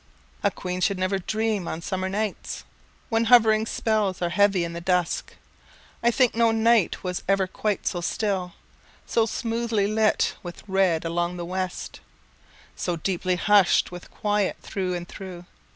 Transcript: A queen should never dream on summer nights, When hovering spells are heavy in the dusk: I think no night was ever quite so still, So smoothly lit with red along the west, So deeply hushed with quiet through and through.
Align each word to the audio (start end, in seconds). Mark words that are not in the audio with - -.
A 0.41 0.49
queen 0.49 0.81
should 0.81 0.97
never 0.97 1.19
dream 1.19 1.67
on 1.67 1.79
summer 1.83 2.09
nights, 2.09 2.63
When 3.09 3.25
hovering 3.25 3.67
spells 3.67 4.19
are 4.19 4.29
heavy 4.31 4.63
in 4.63 4.73
the 4.73 4.81
dusk: 4.81 5.35
I 6.01 6.09
think 6.09 6.33
no 6.33 6.49
night 6.49 7.03
was 7.03 7.21
ever 7.27 7.45
quite 7.45 7.85
so 7.85 8.01
still, 8.01 8.53
So 9.05 9.27
smoothly 9.27 9.85
lit 9.85 10.33
with 10.41 10.63
red 10.67 11.05
along 11.05 11.37
the 11.37 11.45
west, 11.45 11.99
So 12.75 12.95
deeply 12.95 13.35
hushed 13.35 13.91
with 13.91 14.09
quiet 14.09 14.57
through 14.63 14.95
and 14.95 15.07
through. 15.07 15.45